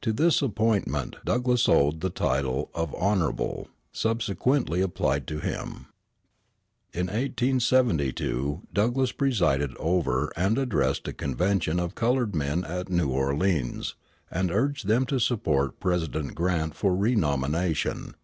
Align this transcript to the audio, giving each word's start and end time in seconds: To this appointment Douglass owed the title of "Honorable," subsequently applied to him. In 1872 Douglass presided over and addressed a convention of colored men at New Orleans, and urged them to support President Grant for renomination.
To 0.00 0.14
this 0.14 0.40
appointment 0.40 1.16
Douglass 1.22 1.68
owed 1.68 2.00
the 2.00 2.08
title 2.08 2.70
of 2.74 2.94
"Honorable," 2.94 3.68
subsequently 3.92 4.80
applied 4.80 5.26
to 5.26 5.38
him. 5.40 5.88
In 6.94 7.08
1872 7.08 8.62
Douglass 8.72 9.12
presided 9.12 9.76
over 9.76 10.32
and 10.34 10.56
addressed 10.56 11.06
a 11.08 11.12
convention 11.12 11.78
of 11.78 11.94
colored 11.94 12.34
men 12.34 12.64
at 12.64 12.88
New 12.88 13.10
Orleans, 13.10 13.96
and 14.30 14.50
urged 14.50 14.86
them 14.86 15.04
to 15.04 15.18
support 15.20 15.78
President 15.78 16.34
Grant 16.34 16.74
for 16.74 16.96
renomination. 16.96 18.14